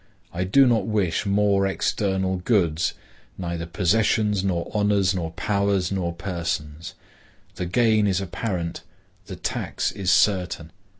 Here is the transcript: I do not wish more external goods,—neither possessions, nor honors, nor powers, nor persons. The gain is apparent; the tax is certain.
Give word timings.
I 0.33 0.45
do 0.45 0.65
not 0.65 0.87
wish 0.87 1.27
more 1.27 1.67
external 1.67 2.37
goods,—neither 2.37 3.67
possessions, 3.67 4.43
nor 4.43 4.71
honors, 4.73 5.13
nor 5.13 5.29
powers, 5.33 5.91
nor 5.91 6.11
persons. 6.11 6.95
The 7.53 7.67
gain 7.67 8.07
is 8.07 8.19
apparent; 8.19 8.81
the 9.27 9.35
tax 9.35 9.91
is 9.91 10.09
certain. 10.09 10.71